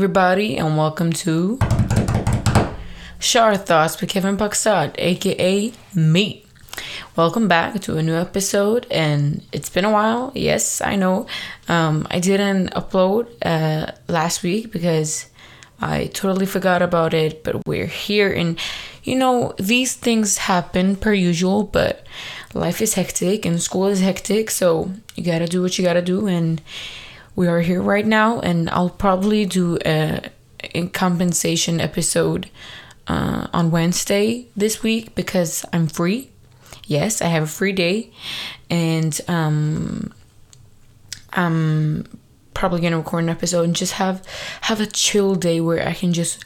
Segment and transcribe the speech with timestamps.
[0.00, 1.58] Everybody, and welcome to
[3.18, 6.46] Shar Thoughts with Kevin Pakzad, aka me.
[7.16, 10.32] Welcome back to a new episode, and it's been a while.
[10.34, 11.26] Yes, I know.
[11.68, 15.26] Um, I didn't upload uh, last week because
[15.82, 18.58] I totally forgot about it, but we're here, and
[19.04, 22.06] you know, these things happen per usual, but
[22.54, 26.26] life is hectic and school is hectic, so you gotta do what you gotta do,
[26.26, 26.62] and
[27.36, 30.30] we are here right now, and I'll probably do a,
[30.74, 32.50] a compensation episode
[33.06, 36.30] uh, on Wednesday this week because I'm free.
[36.86, 38.10] Yes, I have a free day,
[38.68, 40.12] and um,
[41.32, 42.18] I'm
[42.54, 44.26] probably gonna record an episode and just have
[44.62, 46.44] have a chill day where I can just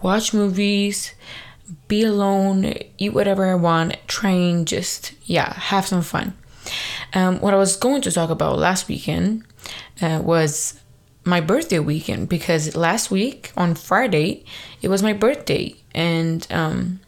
[0.00, 1.14] watch movies,
[1.88, 6.34] be alone, eat whatever I want, train, just yeah, have some fun.
[7.12, 9.44] Um, what I was going to talk about last weekend
[10.02, 10.80] uh, was
[11.24, 14.44] my birthday weekend because last week on Friday
[14.82, 17.00] it was my birthday and um,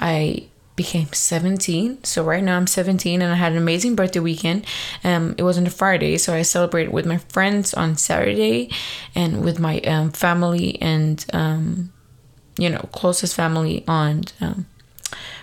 [0.00, 4.66] I became 17 so right now i'm 17 and i had an amazing birthday weekend.
[5.04, 8.70] Um it was on a friday so i celebrated with my friends on saturday
[9.14, 11.92] and with my um, family and um
[12.58, 14.66] you know closest family on um,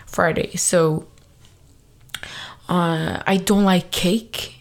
[0.06, 0.56] friday.
[0.58, 1.08] So
[2.68, 4.61] uh, i don't like cake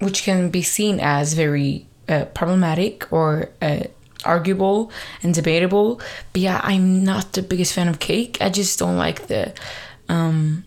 [0.00, 3.84] which can be seen as very uh, problematic or uh,
[4.24, 4.90] arguable
[5.22, 6.00] and debatable.
[6.32, 8.38] But yeah, I'm not the biggest fan of cake.
[8.40, 9.52] I just don't like the
[10.08, 10.64] um,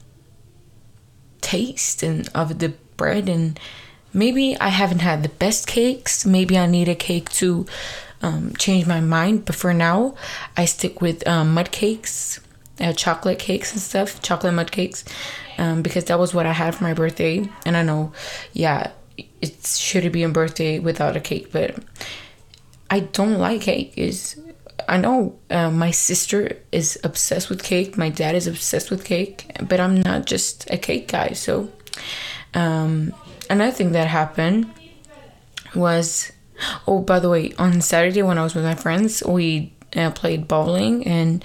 [1.42, 3.60] taste and of the bread and
[4.14, 6.26] maybe I haven't had the best cakes.
[6.26, 7.66] Maybe I need a cake to
[8.22, 9.46] um, change my mind.
[9.46, 10.16] But for now,
[10.56, 12.40] I stick with um, mud cakes,
[12.80, 15.06] uh, chocolate cakes and stuff, chocolate mud cakes,
[15.58, 17.48] um, because that was what I had for my birthday.
[17.66, 18.12] And I know,
[18.54, 18.92] yeah,
[19.42, 21.76] it should be a birthday without a cake, but
[22.90, 23.94] I don't like cake.
[23.98, 24.40] Is
[24.88, 27.98] I know uh, my sister is obsessed with cake.
[27.98, 31.32] My dad is obsessed with cake, but I'm not just a cake guy.
[31.32, 31.70] So,
[32.54, 33.14] um,
[33.50, 34.72] another thing that happened
[35.76, 36.32] was,
[36.88, 40.48] oh, by the way, on Saturday when I was with my friends, we uh, played
[40.48, 41.44] bowling, and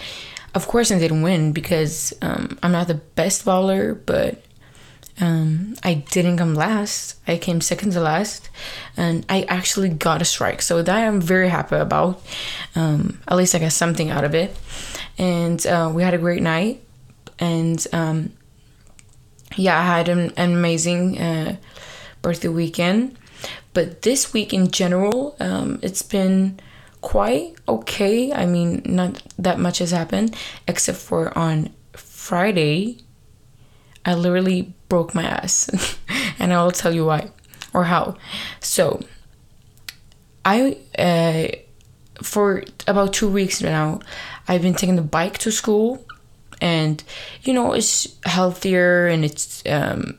[0.54, 4.42] of course I didn't win because um, I'm not the best bowler, but
[5.22, 7.14] um, I didn't come last.
[7.28, 8.50] I came second to last,
[8.96, 10.60] and I actually got a strike.
[10.62, 12.20] So that I'm very happy about.
[12.74, 14.56] Um, at least I got something out of it,
[15.16, 16.82] and uh, we had a great night.
[17.38, 18.32] And um,
[19.56, 21.56] yeah, I had an, an amazing uh,
[22.20, 23.16] birthday weekend.
[23.74, 26.58] But this week in general, um, it's been
[27.00, 28.32] quite okay.
[28.32, 30.34] I mean, not that much has happened,
[30.66, 32.98] except for on Friday.
[34.04, 35.70] I literally broke my ass.
[36.38, 37.30] and I will tell you why
[37.72, 38.14] or how.
[38.60, 39.00] So,
[40.44, 41.48] I, uh,
[42.22, 44.00] for about two weeks now,
[44.46, 46.04] I've been taking the bike to school.
[46.60, 47.02] And,
[47.40, 50.18] you know, it's healthier and it's um,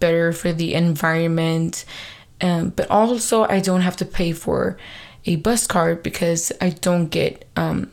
[0.00, 1.86] better for the environment.
[2.42, 4.76] Um, but also, I don't have to pay for
[5.24, 7.90] a bus card because I don't get um,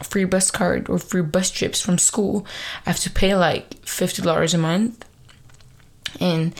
[0.00, 2.46] free bus card or free bus trips from school.
[2.86, 5.04] I have to pay like $50 a month
[6.20, 6.54] and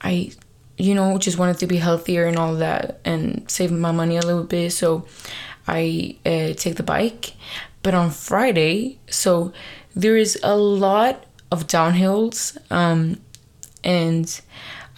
[0.00, 0.32] I
[0.76, 4.22] you know just wanted to be healthier and all that and save my money a
[4.22, 4.72] little bit.
[4.72, 5.06] So
[5.66, 7.34] I uh, take the bike.
[7.82, 9.52] But on Friday so
[9.94, 13.20] there is a lot of downhills um,
[13.82, 14.40] and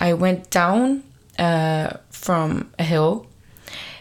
[0.01, 1.05] I went down
[1.39, 3.27] uh, from a hill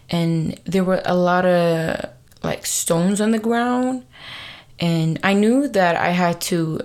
[0.09, 2.09] and there were a lot of
[2.44, 4.06] like stones on the ground.
[4.79, 6.81] And I knew that I had to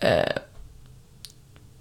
[0.00, 0.32] uh,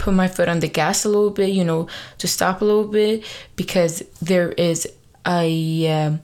[0.03, 1.87] put my foot on the gas a little bit, you know,
[2.17, 3.23] to stop a little bit
[3.55, 4.85] because there is
[5.25, 6.21] a um,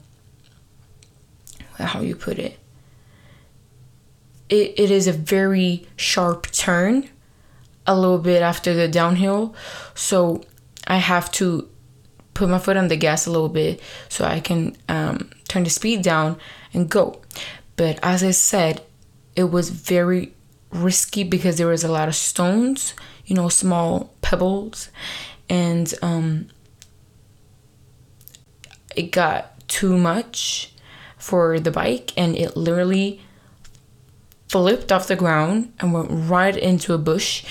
[1.78, 2.58] how you put it.
[4.50, 7.08] It it is a very sharp turn,
[7.86, 9.54] a little bit after the downhill,
[9.94, 10.44] so
[10.86, 11.66] I have to
[12.34, 13.80] put my foot on the gas a little bit
[14.10, 16.36] so I can um, turn the speed down
[16.74, 17.22] and go.
[17.76, 18.82] But as I said,
[19.36, 20.34] it was very
[20.70, 22.94] risky because there was a lot of stones
[23.30, 24.90] you know, small pebbles.
[25.48, 26.48] And um,
[28.96, 30.74] it got too much
[31.16, 33.20] for the bike and it literally
[34.48, 37.44] flipped off the ground and went right into a bush.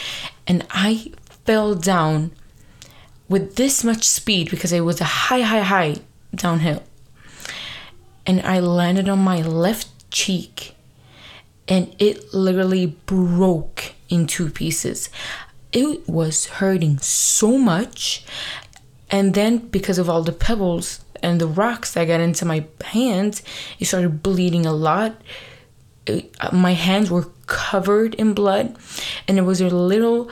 [0.46, 1.14] And I
[1.46, 2.32] fell down
[3.30, 5.96] with this much speed because it was a high, high, high
[6.36, 6.84] downhill.
[8.26, 10.76] And I landed on my left cheek
[11.70, 15.10] and it literally broke in two pieces
[15.72, 18.24] it was hurting so much
[19.12, 23.42] and then because of all the pebbles and the rocks that got into my hands,
[23.80, 25.20] it started bleeding a lot.
[26.06, 28.78] It, uh, my hands were covered in blood,
[29.28, 30.30] and it was a little,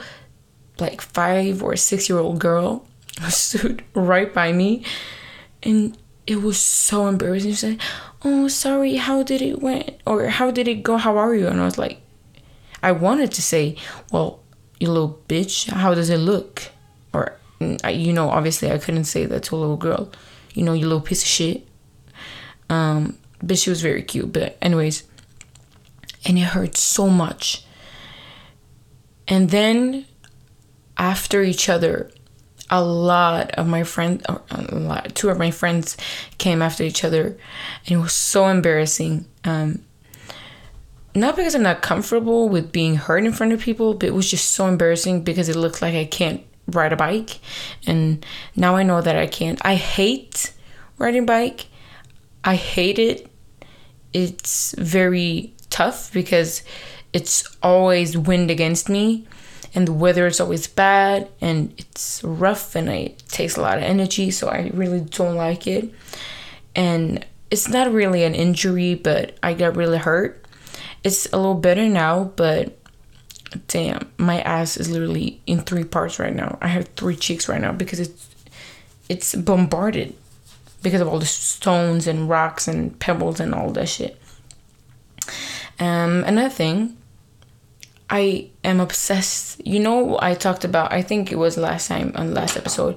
[0.78, 2.86] like five or six year old girl
[3.20, 4.84] who stood right by me,
[5.62, 7.50] and it was so embarrassing.
[7.50, 7.80] She said,
[8.24, 8.96] "Oh, sorry.
[8.96, 10.00] How did it went?
[10.06, 10.96] Or how did it go?
[10.96, 12.00] How are you?" And I was like,
[12.82, 13.76] I wanted to say,
[14.12, 14.40] "Well,
[14.80, 15.68] you little bitch.
[15.68, 16.70] How does it look?"
[17.12, 20.10] Or you know, obviously, I couldn't say that to a little girl.
[20.54, 21.66] You know, you little piece of shit.
[22.70, 24.32] Um, but she was very cute.
[24.32, 25.04] But anyways,
[26.24, 27.64] and it hurt so much.
[29.26, 30.06] And then
[30.96, 32.10] after each other,
[32.70, 34.22] a lot of my friends,
[34.72, 35.96] lot, two of my friends
[36.38, 37.36] came after each other,
[37.86, 39.26] and it was so embarrassing.
[39.44, 39.84] Um,
[41.20, 44.30] not because I'm not comfortable with being hurt in front of people, but it was
[44.30, 47.38] just so embarrassing because it looked like I can't ride a bike,
[47.86, 48.24] and
[48.54, 49.60] now I know that I can't.
[49.64, 50.52] I hate
[50.98, 51.66] riding bike.
[52.44, 53.30] I hate it.
[54.12, 56.62] It's very tough because
[57.12, 59.26] it's always wind against me
[59.74, 63.84] and the weather is always bad and it's rough and it takes a lot of
[63.84, 65.92] energy so i really don't like it
[66.74, 70.44] and it's not really an injury but i got really hurt
[71.04, 72.78] it's a little better now but
[73.66, 77.60] damn my ass is literally in three parts right now i have three cheeks right
[77.60, 78.28] now because it's
[79.08, 80.14] it's bombarded
[80.82, 84.20] because of all the stones and rocks and pebbles and all that shit
[85.80, 86.98] um another thing
[88.10, 89.66] I am obsessed.
[89.66, 90.92] You know, I talked about.
[90.92, 92.96] I think it was last time on last episode.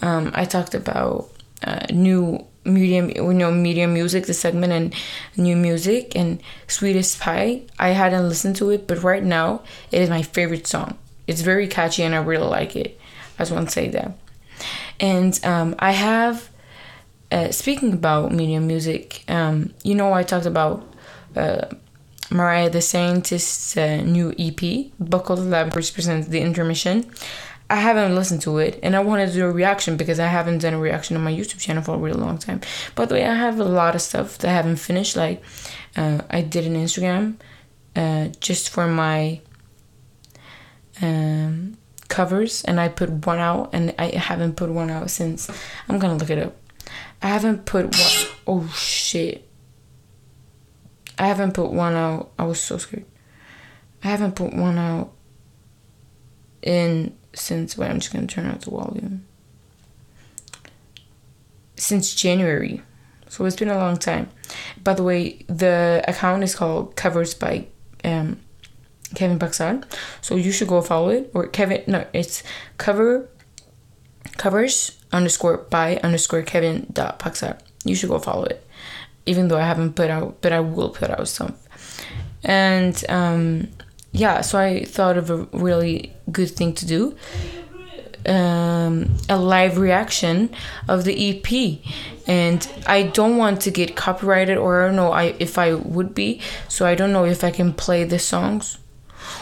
[0.00, 1.28] Um, I talked about
[1.64, 4.94] uh, new medium, you know, medium music, the segment, and
[5.36, 7.62] new music and Sweetest Pie.
[7.78, 10.98] I hadn't listened to it, but right now it is my favorite song.
[11.26, 12.98] It's very catchy and I really like it.
[13.38, 14.16] I just want to say that.
[15.00, 16.50] And um, I have,
[17.30, 20.88] uh, speaking about medium music, um, you know, I talked about.
[21.34, 21.66] Uh,
[22.30, 27.10] Mariah the Scientist's uh, new EP, Buckle the Laboratories presents The Intermission.
[27.72, 30.58] I haven't listened to it and I wanted to do a reaction because I haven't
[30.58, 32.60] done a reaction on my YouTube channel for a really long time.
[32.94, 35.16] By the way, I have a lot of stuff that I haven't finished.
[35.16, 35.42] Like,
[35.96, 37.36] uh, I did an Instagram
[37.96, 39.40] uh, just for my
[41.00, 41.78] um,
[42.08, 45.50] covers and I put one out and I haven't put one out since.
[45.88, 46.54] I'm gonna look it up.
[47.22, 48.28] I haven't put one.
[48.46, 49.48] Oh shit.
[51.18, 52.32] I haven't put one out.
[52.38, 53.06] I was so scared.
[54.04, 55.12] I haven't put one out
[56.60, 59.24] in since wait, I'm just gonna turn out the volume.
[61.76, 62.82] Since January.
[63.28, 64.28] So it's been a long time.
[64.82, 67.66] By the way, the account is called Covers by
[68.04, 68.40] um,
[69.14, 69.84] Kevin Pakzad.
[70.20, 71.30] So you should go follow it.
[71.34, 72.42] Or Kevin no, it's
[72.76, 73.28] cover
[74.36, 77.60] covers underscore by underscore Kevin dot Pakzad.
[77.84, 78.66] You should go follow it
[79.26, 81.54] even though I haven't put out, but I will put out some.
[82.42, 83.68] And um,
[84.12, 87.16] yeah, so I thought of a really good thing to do
[88.26, 90.50] um, a live reaction
[90.88, 91.78] of the EP.
[92.26, 96.14] And I don't want to get copyrighted, or I don't know I, if I would
[96.14, 98.78] be, so I don't know if I can play the songs.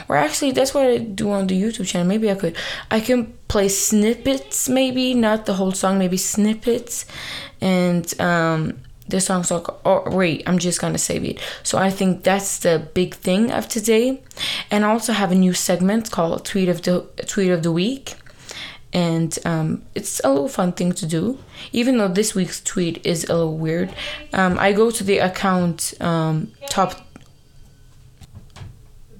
[0.09, 2.07] Or actually, that's what I do on the YouTube channel.
[2.07, 2.57] Maybe I could.
[2.91, 7.07] I can play snippets, maybe not the whole song, maybe snippets,
[7.61, 8.79] and um,
[9.11, 11.41] the song's like, oh wait, I'm just gonna save it.
[11.63, 14.23] So I think that's the big thing of today.
[14.71, 18.15] And I also have a new segment called Tweet of the Tweet of the Week.
[18.93, 21.39] And um, it's a little fun thing to do,
[21.73, 23.95] even though this week's tweet is a little weird.
[24.33, 27.07] Um, I go to the account um, top.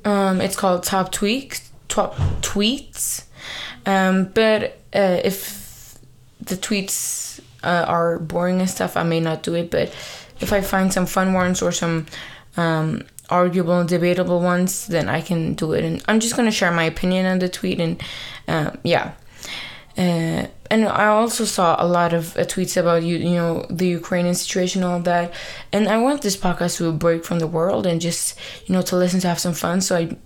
[0.05, 3.25] Um, it's called Top Tweaks, Top Tweets.
[3.87, 5.99] Um, but uh, if
[6.41, 7.30] the tweets
[7.63, 9.71] uh, are boring and stuff, I may not do it.
[9.71, 9.89] But
[10.41, 12.07] if I find some fun ones or some
[12.57, 15.85] um, arguable and debatable ones, then I can do it.
[15.85, 17.81] And I'm just gonna share my opinion on the tweet.
[17.81, 18.03] And
[18.49, 19.13] uh, yeah.
[19.99, 23.89] Uh, and I also saw a lot of uh, tweets about you, you know, the
[23.89, 25.35] Ukrainian situation, all that.
[25.73, 28.97] And I want this podcast to break from the world and just, you know, to
[28.97, 29.81] listen to have some fun.
[29.81, 30.17] So I,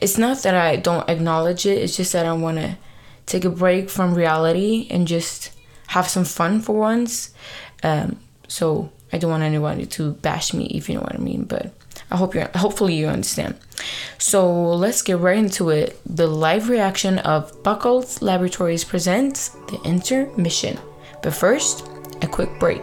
[0.00, 1.78] it's not that I don't acknowledge it.
[1.78, 2.78] It's just that I want to
[3.26, 5.50] take a break from reality and just
[5.94, 7.32] have some fun for once.
[7.84, 11.44] Um, so I don't want anyone to bash me, if you know what I mean.
[11.44, 11.72] But
[12.10, 13.54] I hope you, hopefully you understand.
[14.18, 14.40] So
[14.74, 15.96] let's get right into it.
[16.04, 20.78] The live reaction of Buckles Laboratories presents the intermission.
[21.22, 21.86] But first,
[22.22, 22.82] a quick break.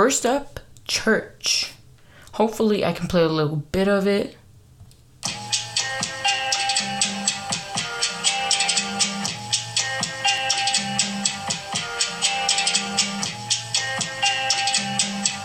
[0.00, 1.74] First up, church.
[2.32, 4.34] Hopefully, I can play a little bit of it.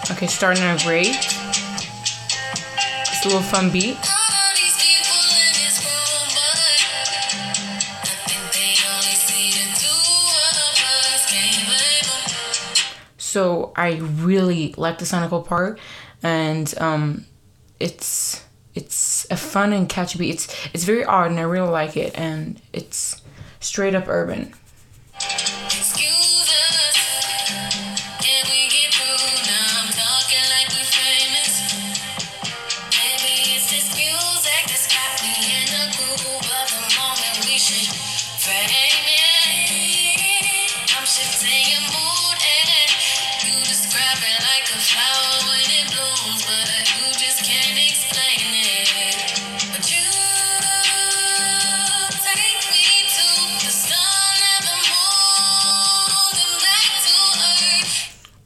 [0.09, 1.17] Okay, starting out great.
[3.09, 3.97] It's a little fun beat.
[13.35, 15.77] So I really like the Sonical part,
[16.23, 17.25] and um,
[17.81, 20.35] it's it's a fun and catchy beat.
[20.35, 23.21] It's it's very odd, and I really like it, and it's
[23.59, 24.53] straight up urban.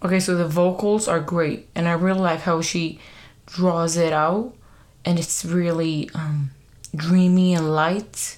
[0.02, 3.00] Okay, so the vocals are great, and I really like how she
[3.46, 4.54] draws it out,
[5.04, 6.52] and it's really um,
[6.96, 8.38] dreamy and light.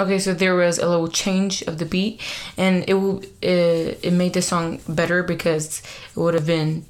[0.00, 2.20] Okay, so there was a little change of the beat,
[2.56, 6.86] and it will it, it made the song better because it would have been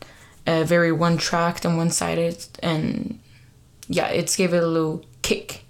[0.46, 3.18] uh, very one tracked and one sided, and
[3.88, 5.64] yeah, it's gave it a little kick.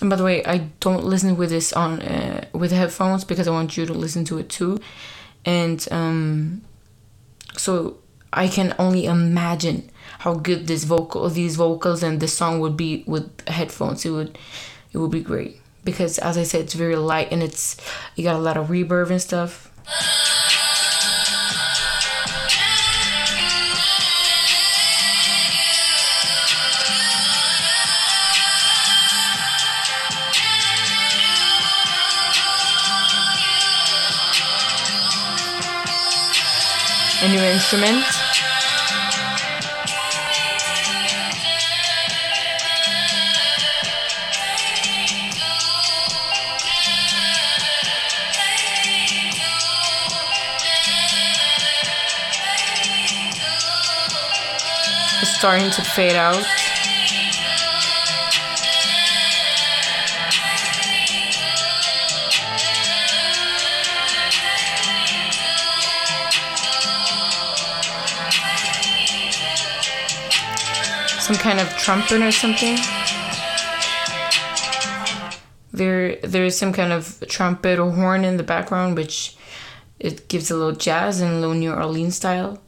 [0.00, 3.50] And by the way, I don't listen with this on uh, with headphones because I
[3.50, 4.80] want you to listen to it too,
[5.44, 6.62] and um,
[7.54, 7.98] so
[8.32, 9.90] I can only imagine
[10.24, 14.06] how good this vocal, these vocals, and this song would be with headphones.
[14.06, 14.38] It would,
[14.90, 17.76] it would be great because, as I said, it's very light and it's
[18.16, 19.70] you got a lot of reverb and stuff.
[37.22, 38.23] A new instrument.
[55.44, 56.42] Starting to fade out.
[71.20, 72.78] Some kind of trumpet or something.
[75.74, 79.36] There, there is some kind of trumpet or horn in the background, which
[80.00, 82.62] it gives a little jazz and a little New Orleans style.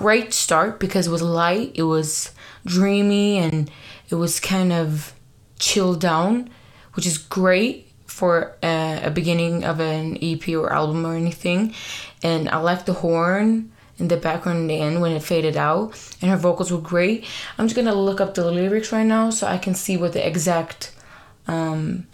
[0.00, 2.32] Great start because it was light, it was
[2.64, 3.70] dreamy, and
[4.08, 5.12] it was kind of
[5.58, 6.48] chilled down,
[6.94, 11.74] which is great for a, a beginning of an EP or album or anything.
[12.22, 15.92] And I like the horn in the background in the end when it faded out,
[16.22, 17.26] and her vocals were great.
[17.58, 20.26] I'm just gonna look up the lyrics right now so I can see what the
[20.26, 20.92] exact
[21.46, 22.06] um,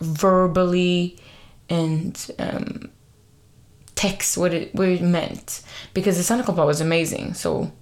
[0.00, 1.18] verbally
[1.70, 2.90] and um,
[3.96, 5.62] text what it what it meant
[5.92, 7.34] because the Sonical part was amazing.
[7.34, 7.72] So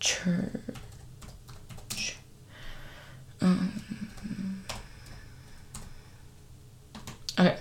[0.00, 0.60] church.
[3.40, 3.82] Um,
[7.38, 7.56] okay.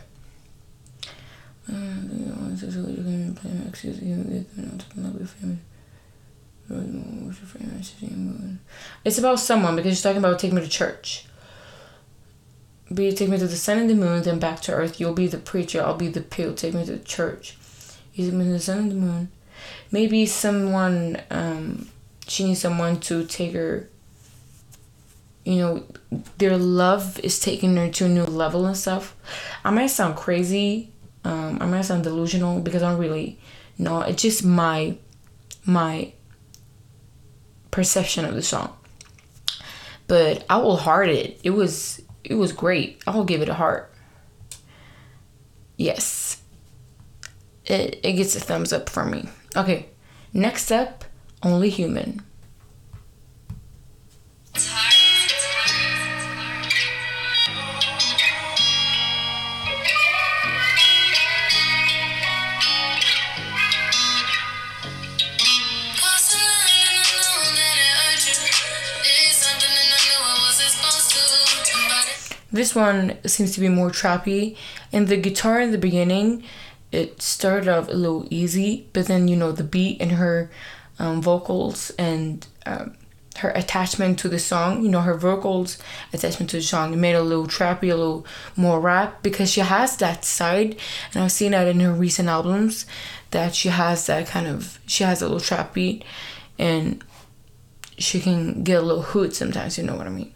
[9.05, 11.25] It's about someone because she's talking about take me to church.
[12.93, 14.99] Be take me to the sun and the moon, then back to earth.
[14.99, 16.53] You'll be the preacher, I'll be the pill.
[16.53, 17.57] Take me to the church.
[18.13, 19.29] You take me to the sun and the moon.
[19.91, 21.89] Maybe someone, um,
[22.27, 23.89] she needs someone to take her,
[25.47, 25.83] you know
[26.37, 29.15] their love is taking her to a new level and stuff
[29.63, 30.91] i might sound crazy
[31.23, 33.39] um, i might sound delusional because i don't really
[33.77, 34.97] know it's just my
[35.65, 36.11] my
[37.71, 38.75] perception of the song
[40.07, 43.01] but i will heart it it was it was great.
[43.07, 43.91] I will give it a heart.
[45.77, 46.41] Yes.
[47.65, 49.29] It, it gets a thumbs up for me.
[49.55, 49.87] Okay.
[50.33, 51.05] Next up
[51.43, 52.21] only human
[72.51, 74.55] This one seems to be more trappy,
[74.93, 76.43] and the guitar in the beginning,
[76.91, 80.49] it started off a little easy, but then you know the beat and her
[80.99, 82.95] um, vocals and um,
[83.37, 85.77] her attachment to the song, you know her vocals
[86.13, 88.25] attachment to the song, it made a little trappy, a little
[88.55, 90.77] more rap because she has that side,
[91.13, 92.85] and I've seen that in her recent albums
[93.31, 96.05] that she has that kind of she has a little trap beat,
[96.57, 97.03] and
[97.97, 99.77] she can get a little hoot sometimes.
[99.77, 100.31] You know what I mean.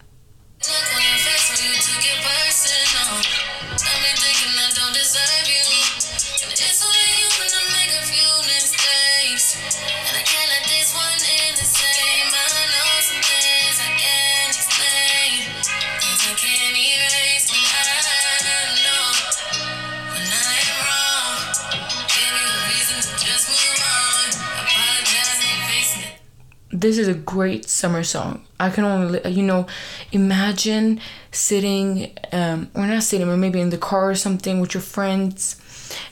[26.71, 28.45] This is a great summer song.
[28.59, 29.67] I can only, you know,
[30.11, 30.99] imagine
[31.31, 35.57] sitting, um, or not sitting, but maybe in the car or something with your friends,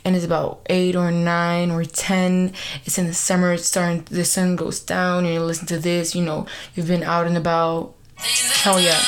[0.04, 2.54] and it's about eight or nine or ten.
[2.86, 3.54] It's in the summer.
[3.54, 4.04] It's starting.
[4.10, 6.16] The sun goes down, and you listen to this.
[6.16, 7.96] You know, you've been out and about.
[8.18, 9.02] Hell yeah.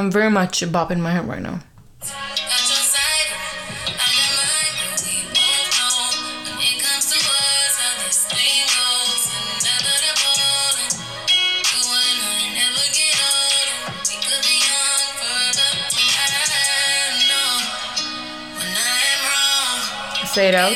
[0.00, 1.60] I'm very much bopping my head right now.
[20.32, 20.74] Say it out.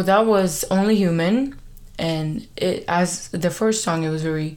[0.00, 1.58] So that was Only Human.
[1.98, 4.56] And it as the first song, it was very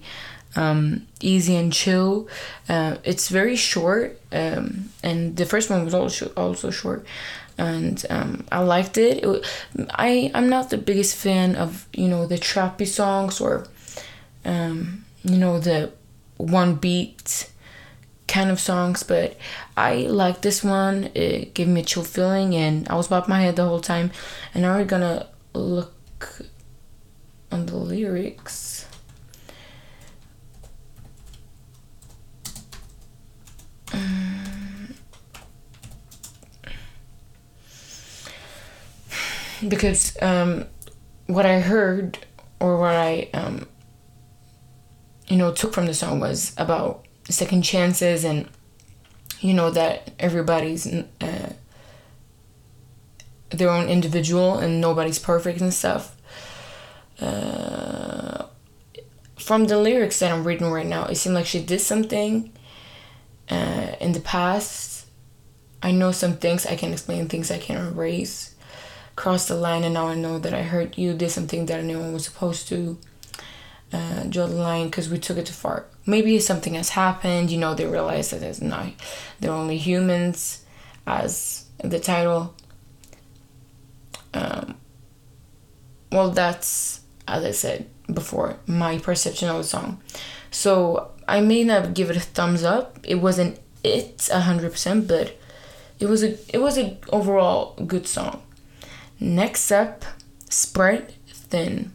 [0.56, 2.30] um, easy and chill.
[2.70, 7.06] Uh, it's very short, um, and the first one was also also short,
[7.58, 9.22] and um, I liked it.
[9.22, 9.46] it.
[9.90, 13.68] I I'm not the biggest fan of you know the trappy songs or
[14.46, 15.92] um, you know the
[16.38, 17.50] one beat
[18.28, 19.36] kind of songs, but
[19.76, 21.12] I like this one.
[21.14, 24.12] It gave me a chill feeling, and I was bobbing my head the whole time.
[24.54, 26.42] And now we're gonna look
[27.52, 28.88] on the lyrics.
[33.94, 34.96] Um,
[39.68, 40.66] because um,
[41.28, 42.18] what I heard
[42.60, 43.68] or what I um,
[45.28, 48.50] you know took from the song was about second chances and
[49.40, 50.88] you know that everybody's
[51.22, 51.53] uh,
[53.58, 56.16] their own individual and nobody's perfect and stuff.
[57.20, 58.46] Uh,
[59.38, 62.52] from the lyrics that I'm reading right now, it seemed like she did something
[63.50, 65.06] uh, in the past.
[65.82, 68.56] I know some things I can explain, things I can erase.
[69.16, 71.14] Cross the line, and now I know that I hurt you.
[71.14, 72.98] Did something that anyone was supposed to.
[73.92, 75.86] Uh, draw the line because we took it too far.
[76.08, 77.52] Maybe something has happened.
[77.52, 78.88] You know, they realize that it's not.
[79.40, 80.66] They're only humans,
[81.06, 82.56] as the title.
[84.34, 84.76] Um,
[86.12, 90.02] well, that's as I said before, my perception of the song.
[90.52, 93.00] So I may not give it a thumbs up.
[93.04, 95.38] It wasn't it a hundred percent, but
[96.00, 98.42] it was a it was a overall good song.
[99.20, 100.06] Next up,
[100.50, 101.92] Spread Thin.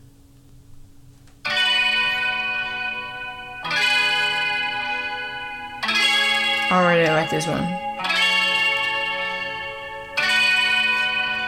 [6.70, 7.87] Already I like this one.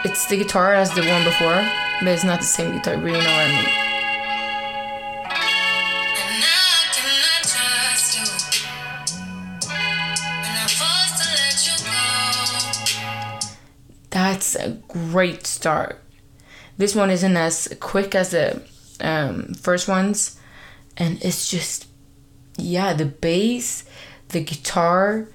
[0.03, 1.63] It's the guitar as the one before,
[1.99, 3.91] but it's not the same guitar, but you know what I mean.
[14.09, 16.01] That's a great start.
[16.77, 18.63] This one isn't as quick as the
[19.01, 20.39] um, first ones,
[20.97, 21.87] and it's just
[22.57, 23.85] yeah, the bass,
[24.29, 25.27] the guitar.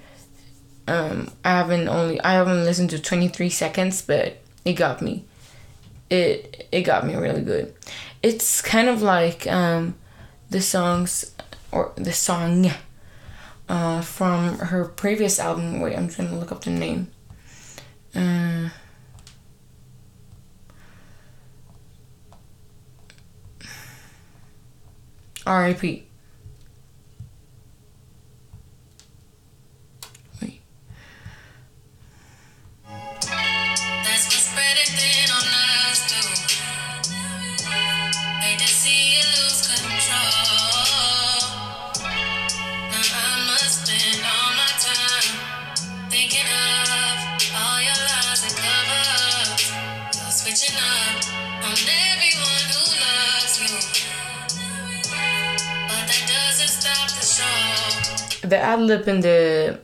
[0.89, 5.25] Um, I haven't only I haven't listened to twenty three seconds, but it got me.
[6.11, 7.75] It it got me really good.
[8.23, 9.95] It's kind of like um,
[10.51, 11.35] the songs
[11.73, 12.71] or the song
[13.69, 15.81] uh, from her previous album.
[15.81, 17.09] Wait, I'm trying to look up the name.
[18.15, 18.71] Uh,
[25.47, 26.06] R.I.P.
[58.43, 59.79] the ad lib in the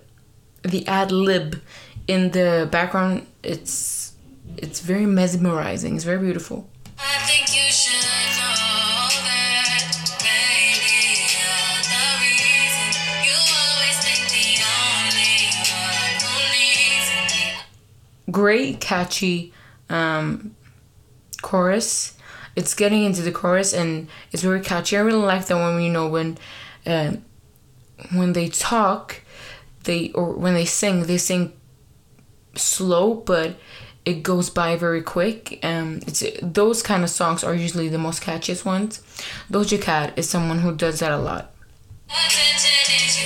[0.62, 1.60] the ad lib
[2.06, 4.02] in the background it's
[4.56, 5.96] it's very mesmerizing.
[5.96, 6.68] It's very beautiful.
[18.30, 19.52] Great catchy
[19.90, 20.54] um,
[21.42, 22.16] chorus.
[22.54, 24.96] It's getting into the chorus and it's very catchy.
[24.96, 25.82] I really like that one.
[25.82, 26.38] You know when
[26.86, 27.24] um,
[28.12, 29.22] when they talk,
[29.84, 31.52] they or when they sing, they sing
[32.54, 33.56] slow, but
[34.04, 35.60] it goes by very quick.
[35.62, 39.00] Um, it's those kind of songs are usually the most catchiest ones.
[39.50, 41.54] Doja Cat is someone who does that a lot.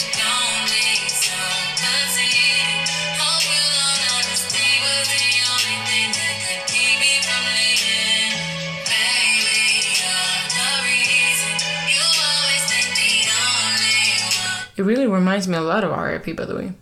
[14.76, 16.32] It really reminds me a lot of R.I.P.
[16.32, 16.72] By the way.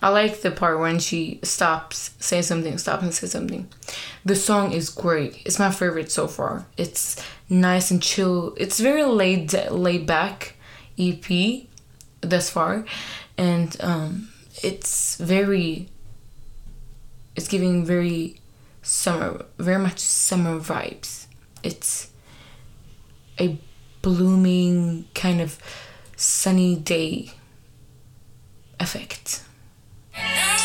[0.00, 3.68] I like the part when she stops, says something, stops and says something.
[4.24, 5.42] The song is great.
[5.44, 6.66] It's my favorite so far.
[6.76, 8.54] It's nice and chill.
[8.56, 10.54] It's very laid laid back
[10.98, 11.66] EP
[12.20, 12.84] thus far,
[13.36, 14.28] and um,
[14.62, 15.88] it's very.
[17.34, 18.40] It's giving very
[18.82, 21.26] summer, very much summer vibes.
[21.62, 22.10] It's
[23.38, 23.58] a
[24.02, 25.58] blooming kind of
[26.16, 27.32] sunny day
[28.80, 29.42] effect.
[30.20, 30.57] Yeah.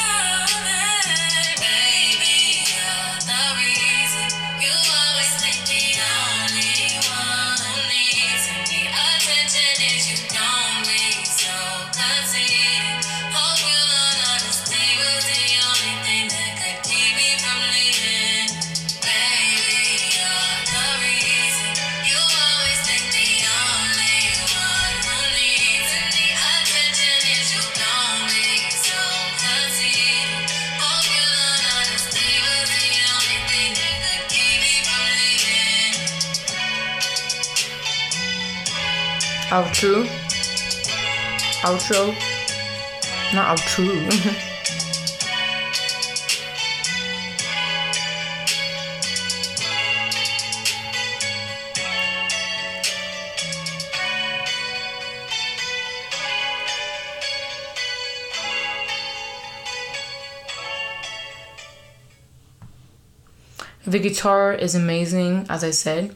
[39.53, 40.03] Outro.
[41.61, 42.15] Outro.
[43.35, 43.85] Not outro.
[63.85, 66.15] the guitar is amazing, as I said.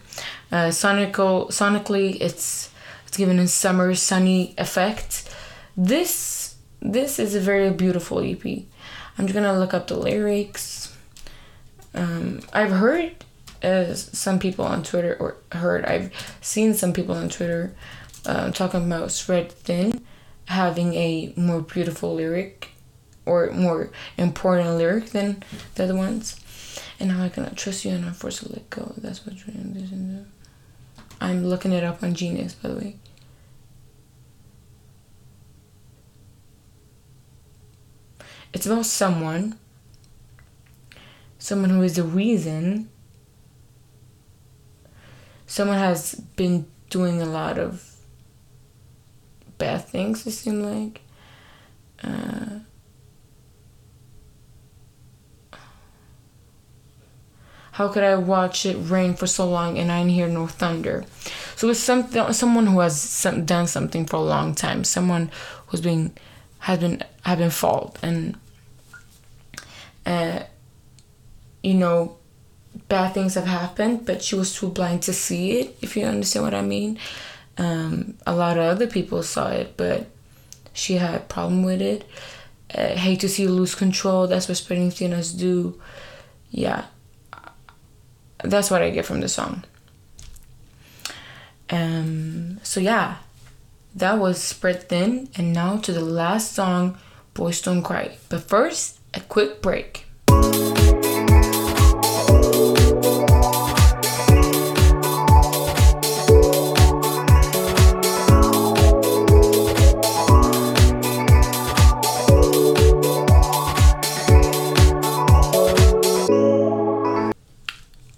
[0.52, 2.71] Uh, sonical, sonically, it's it's
[3.18, 5.30] given a summer sunny effect.
[5.76, 8.46] This this is a very beautiful EP.
[9.18, 10.96] I'm just gonna look up the lyrics.
[11.94, 13.16] Um, I've heard
[13.64, 17.76] uh, some people on Twitter, or heard I've seen some people on Twitter
[18.26, 20.06] uh, talking about Spread Thin
[20.46, 22.72] having a more beautiful lyric
[23.26, 25.44] or more important lyric than
[25.76, 26.40] the other ones.
[27.00, 28.94] And now I cannot trust you and I'm forced to let go.
[28.98, 30.26] That's what do.
[31.20, 32.96] I'm looking it up on Genius, by the way.
[38.54, 39.58] It's about someone,
[41.38, 42.90] someone who is the reason.
[45.46, 47.84] Someone has been doing a lot of
[49.58, 51.02] bad things, it seems like.
[52.04, 52.60] Uh,
[57.78, 61.06] How could I watch it rain for so long and I didn't hear no thunder?
[61.56, 65.30] So it's something, someone who has some, done something for a long time, someone
[65.68, 66.12] who's been
[66.60, 68.38] has been have been fault and
[70.06, 70.41] uh,
[71.63, 72.17] you know
[72.88, 75.78] bad things have happened, but she was too blind to see it.
[75.82, 77.00] If you understand what I mean,
[77.58, 80.08] um, a lot of other people saw it, but
[80.74, 82.08] she had a problem with it.
[82.74, 84.28] Uh, hate to see you lose control.
[84.28, 85.80] That's what spreading thinners do.
[86.52, 86.86] Yeah,
[88.43, 89.63] that's what I get from the song.
[91.70, 93.17] Um, so yeah,
[93.98, 97.00] that was Spread Thin, and now to the last song,
[97.34, 98.18] Boys Don't Cry.
[98.30, 100.06] But first, a quick break.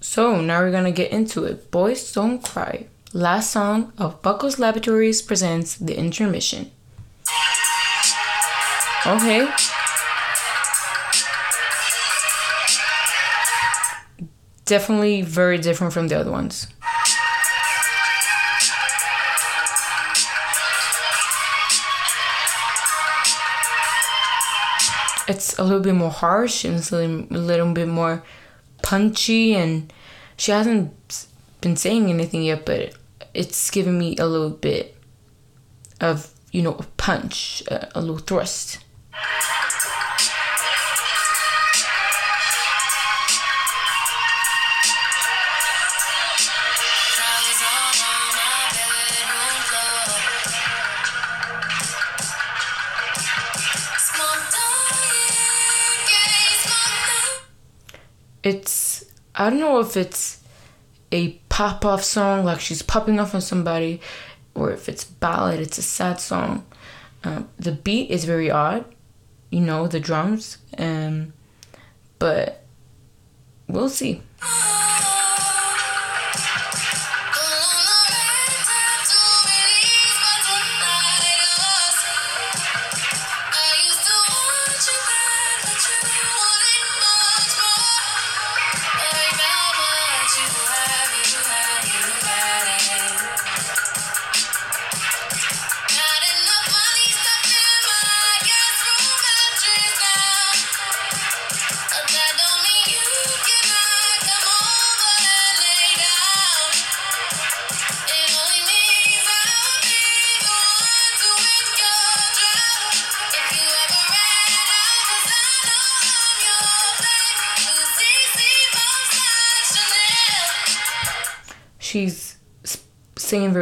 [0.02, 1.70] So now we're gonna get into it.
[1.70, 2.86] Boys Don't Cry.
[3.12, 6.70] Last song of Buckles Laboratories presents the intermission.
[9.04, 9.50] Okay.
[14.64, 16.68] Definitely very different from the other ones.
[25.26, 28.22] It's a little bit more harsh and it's a little, a little bit more
[28.84, 29.92] punchy and
[30.36, 31.26] she hasn't
[31.60, 32.94] been saying anything yet but
[33.34, 34.96] it's giving me a little bit
[36.00, 38.78] of you know a punch a, a little thrust.
[58.42, 60.42] It's i don't know if it's
[61.12, 61.28] a
[61.60, 64.00] pop-off song like she's popping off on somebody
[64.54, 66.64] or if it's ballad it's a sad song.
[67.22, 68.86] Um, the beat is very odd
[69.50, 71.34] you know the drums um,
[72.18, 72.64] but
[73.68, 74.22] we'll see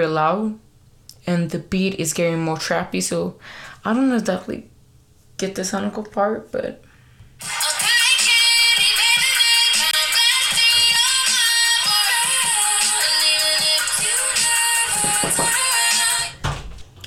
[0.08, 0.58] loud
[1.26, 3.38] and the beat is getting more trappy so
[3.84, 4.68] i don't know exactly
[5.36, 6.82] get the sonical part but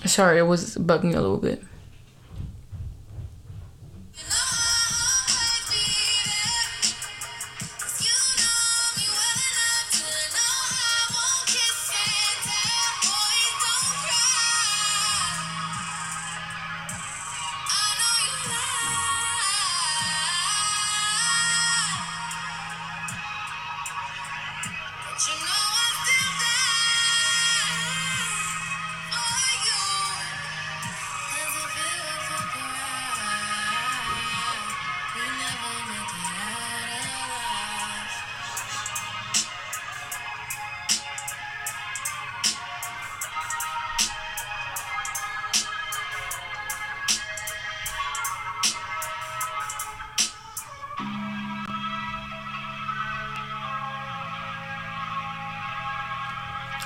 [0.06, 1.64] sorry it was bugging a little bit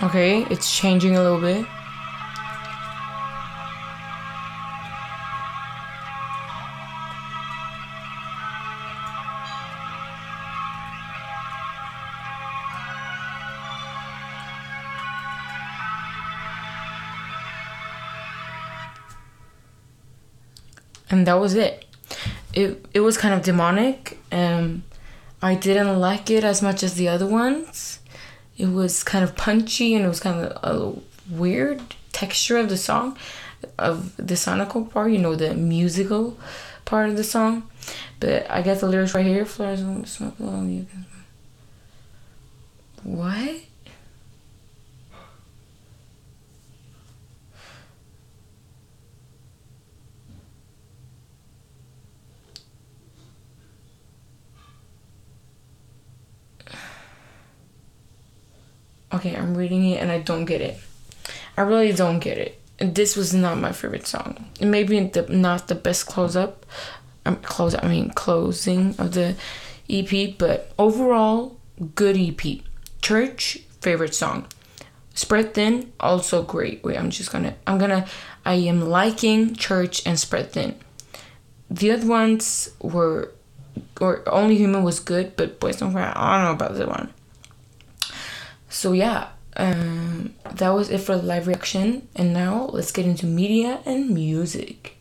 [0.06, 1.66] Okay, it's changing a little bit.
[21.10, 21.86] and that was it.
[22.54, 24.20] It it was kind of demonic.
[24.32, 24.84] Um,
[25.42, 27.95] I didn't like it as much as the other ones.
[28.58, 32.78] It was kind of punchy and it was kind of a weird texture of the
[32.78, 33.18] song,
[33.78, 35.12] of the sonical part.
[35.12, 36.38] You know, the musical
[36.86, 37.70] part of the song.
[38.20, 39.46] But I got the lyrics right here.
[39.46, 40.88] Flowers smoke you.
[43.04, 43.62] What?
[59.16, 60.78] Okay, I'm reading it and I don't get it.
[61.58, 62.60] I really don't get it.
[62.78, 64.50] This was not my favorite song.
[64.60, 66.66] Maybe the, not the best close up,
[67.26, 67.74] um, close.
[67.76, 69.36] I mean closing of the
[69.90, 71.58] EP, but overall
[71.96, 72.60] good EP.
[73.02, 74.48] Church favorite song.
[75.14, 76.84] Spread Thin also great.
[76.84, 77.56] Wait, I'm just gonna.
[77.66, 78.06] I'm gonna.
[78.46, 80.76] I am liking Church and Spread Thin.
[81.70, 83.32] The other ones were,
[84.02, 86.12] or Only Human was good, but Boys Don't Cry.
[86.14, 87.14] I don't know about that one.
[88.76, 92.10] So yeah, um, that was it for the live reaction.
[92.14, 94.98] And now let's get into media and music.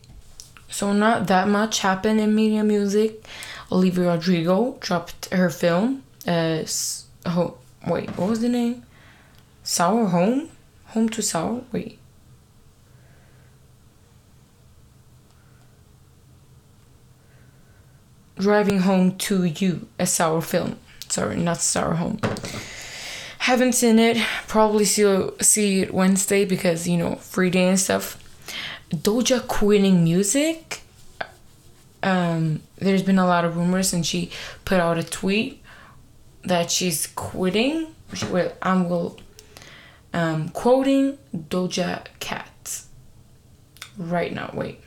[0.69, 3.27] So not that much happened in media music.
[3.69, 6.03] Olivia Rodrigo dropped her film.
[6.25, 6.63] Uh,
[7.25, 8.83] ho- wait, what was the name?
[9.63, 10.49] Sour Home,
[10.93, 11.65] Home to Sour.
[11.73, 11.99] Wait.
[18.39, 20.77] Driving Home to You, a sour film.
[21.09, 22.19] Sorry, not Sour Home.
[23.45, 24.17] Haven't seen it.
[24.47, 28.17] Probably see see it Wednesday because you know free day and stuff.
[28.89, 30.81] Doja quitting music.
[32.01, 34.31] Um, there's been a lot of rumors, and she
[34.65, 35.61] put out a tweet
[36.43, 37.93] that she's quitting.
[38.31, 39.19] Well, I'm will
[40.11, 42.81] um, quoting Doja Cat
[43.95, 44.49] right now.
[44.55, 44.81] Wait.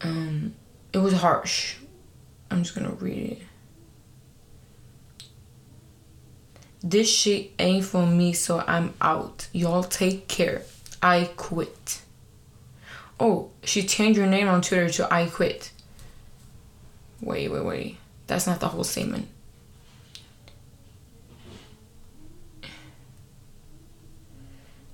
[0.00, 0.54] Um,
[0.92, 1.74] it was harsh.
[2.52, 3.42] I'm just gonna read it.
[6.82, 9.46] This shit ain't for me, so I'm out.
[9.52, 10.62] Y'all take care.
[11.00, 12.02] I quit.
[13.20, 15.70] Oh, she changed her name on Twitter to I quit.
[17.20, 17.96] Wait, wait, wait.
[18.26, 19.28] That's not the whole statement.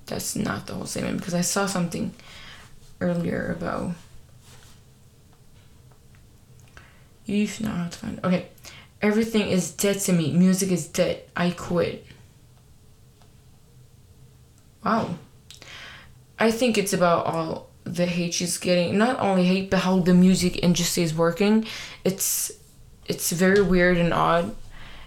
[0.05, 2.13] That's not the whole statement because I saw something
[3.01, 3.91] earlier about.
[7.25, 8.19] You've not find.
[8.23, 8.47] Okay,
[9.01, 10.31] everything is dead to me.
[10.31, 11.23] Music is dead.
[11.35, 12.05] I quit.
[14.83, 15.15] Wow.
[16.37, 18.97] I think it's about all the hate she's getting.
[18.97, 21.65] Not only hate, but how the music industry is working.
[22.03, 22.51] It's
[23.05, 24.55] it's very weird and odd,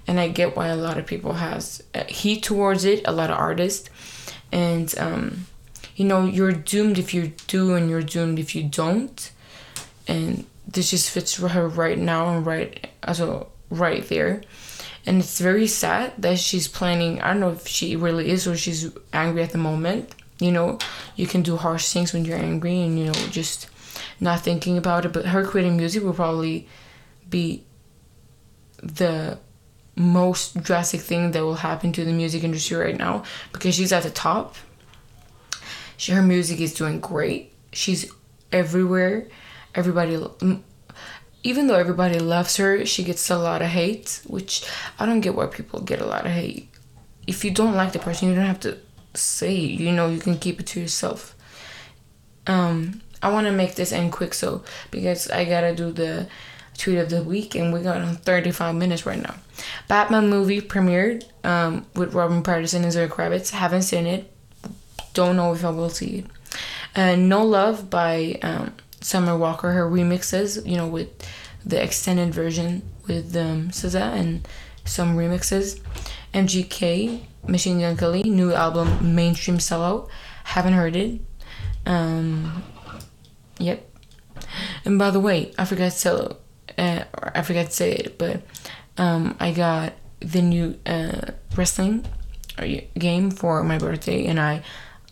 [0.07, 3.03] and I get why a lot of people has uh, heat towards it.
[3.07, 3.89] A lot of artists,
[4.51, 5.47] and um,
[5.97, 9.31] you know, you're doomed if you do, and you're doomed if you don't.
[10.09, 14.43] And this just fits her right now and right also right there.
[15.05, 17.21] And it's very sad that she's planning.
[17.21, 20.15] I don't know if she really is or she's angry at the moment.
[20.39, 20.79] You know,
[21.17, 23.69] you can do harsh things when you're angry and you know just
[24.21, 25.13] not thinking about it.
[25.13, 26.69] But her quitting music will probably
[27.29, 27.65] be
[28.83, 29.39] the
[29.97, 34.05] most drastic thing that will happen to the music industry right now because she's at
[34.05, 34.57] the top.
[35.97, 37.53] She, her music is doing great.
[37.73, 38.11] She's
[38.51, 39.29] everywhere.
[39.75, 40.17] Everybody,
[41.45, 44.65] even though everybody loves her, she gets a lot of hate, which
[44.99, 46.69] I don't get why people get a lot of hate.
[47.27, 48.79] If you don't like the person, you don't have to
[49.15, 49.81] say it.
[49.81, 51.35] You know, you can keep it to yourself.
[52.47, 56.29] Um, I want to make this end quick, so because I gotta do the
[56.79, 59.35] tweet of the week, and we got on 35 minutes right now.
[59.89, 63.51] Batman movie premiered um, with Robin Pattinson and Zoe Kravitz.
[63.51, 64.33] Haven't seen it.
[65.15, 66.27] Don't know if I will see it.
[66.95, 69.73] Uh, no Love by um, Summer Walker.
[69.73, 71.09] Her remixes, you know, with
[71.65, 74.49] the extended version with um, SZA and
[74.85, 75.81] some remixes.
[76.35, 80.09] MGK, Machine Gun Kelly, new album Mainstream Sellout.
[80.45, 81.21] Haven't heard it.
[81.87, 82.63] Um,
[83.59, 83.89] yep.
[84.85, 86.37] And by the way, I forgot to tell,
[86.79, 88.43] uh, I forgot to say it, but
[88.99, 92.07] um, I got the new uh, wrestling
[92.99, 94.63] game for my birthday, and I,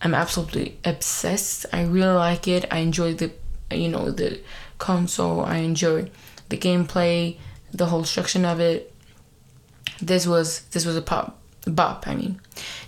[0.03, 1.67] I'm absolutely obsessed.
[1.73, 2.67] I really like it.
[2.71, 3.33] I enjoy the,
[3.71, 4.41] you know, the
[4.79, 5.43] console.
[5.45, 6.11] I enjoy
[6.49, 7.37] the gameplay,
[7.73, 8.93] the whole structure of it.
[10.01, 12.07] this was this was a pop bop.
[12.07, 12.41] I mean,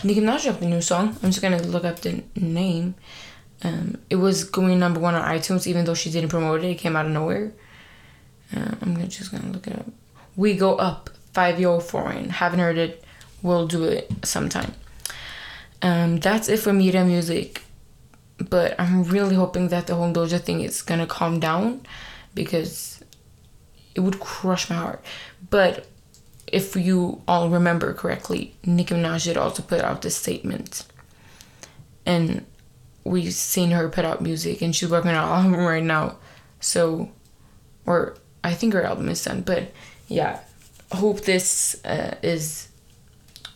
[0.05, 1.17] Nicki Minaj dropped a new song.
[1.23, 2.95] I'm just gonna look up the name.
[3.65, 6.71] Um, it was going number one on iTunes, even though she didn't promote it.
[6.71, 7.53] It came out of nowhere.
[8.55, 9.87] Uh, I'm gonna, just gonna look it up.
[10.37, 12.31] We go up Fivio Foreign.
[12.31, 13.05] Haven't heard it.
[13.43, 14.73] We'll do it sometime.
[15.81, 17.63] Um, that's it for media music.
[18.51, 21.83] But I'm really hoping that the whole Doja thing is gonna calm down
[22.35, 23.03] because
[23.95, 25.05] it would crush my heart.
[25.51, 25.87] But
[26.47, 30.85] if you all remember correctly, Nicki Minaj also put out this statement.
[32.05, 32.45] And
[33.05, 36.17] we've seen her put out music and she's working on an album right now.
[36.61, 37.11] So,
[37.87, 39.43] or I think her album is done.
[39.43, 39.73] But
[40.09, 40.41] yeah,
[40.91, 42.69] hope this uh, is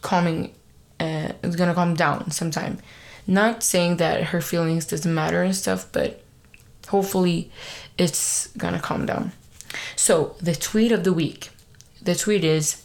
[0.03, 0.53] calming,
[1.01, 2.79] uh, it's gonna calm down sometime.
[3.27, 6.23] Not saying that her feelings doesn't matter and stuff, but
[6.89, 7.51] hopefully
[7.99, 9.33] it's gonna calm down.
[9.97, 11.51] So, the tweet of the week.
[12.01, 12.83] The tweet is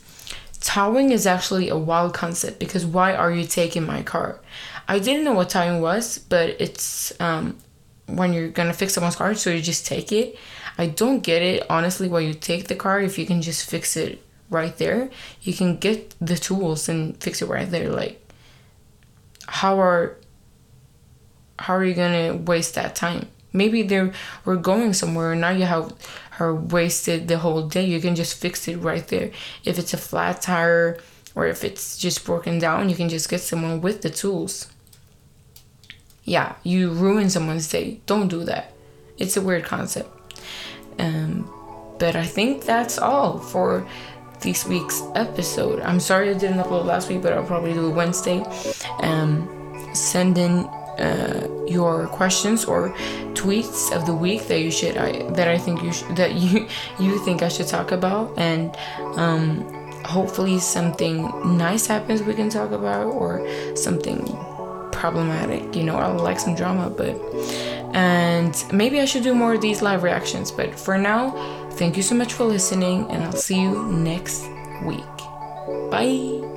[0.61, 4.39] Towing is actually a wild concept because why are you taking my car?
[4.87, 7.57] I didn't know what towing was, but it's um,
[8.05, 10.37] when you're gonna fix someone's car, so you just take it.
[10.77, 13.97] I don't get it honestly why you take the car if you can just fix
[13.97, 15.09] it right there.
[15.41, 17.89] You can get the tools and fix it right there.
[17.89, 18.21] Like,
[19.47, 20.17] how are
[21.59, 23.27] how are you gonna waste that time?
[23.53, 24.11] Maybe they
[24.45, 25.93] were going somewhere and now you have
[26.31, 27.85] her wasted the whole day.
[27.85, 29.31] You can just fix it right there.
[29.65, 30.97] If it's a flat tire
[31.35, 34.71] or if it's just broken down, you can just get someone with the tools.
[36.23, 37.99] Yeah, you ruin someone's day.
[38.05, 38.73] Don't do that.
[39.17, 40.09] It's a weird concept.
[40.97, 41.49] Um,
[41.99, 43.87] but I think that's all for
[44.41, 45.81] this week's episode.
[45.81, 48.43] I'm sorry I didn't upload last week, but I'll probably do it Wednesday.
[48.99, 50.69] Um, send in
[51.01, 52.89] uh, your questions or
[53.33, 56.67] tweets of the week that you should I that I think you sh- that you
[56.99, 58.37] you think I should talk about.
[58.37, 58.75] And
[59.15, 59.63] um,
[60.05, 63.45] hopefully something nice happens we can talk about or
[63.75, 64.19] something
[64.91, 65.75] problematic.
[65.75, 67.15] You know I like some drama but
[67.93, 70.51] and maybe I should do more of these live reactions.
[70.51, 71.31] But for now
[71.71, 74.45] thank you so much for listening and I'll see you next
[74.83, 75.17] week.
[75.89, 76.50] Bye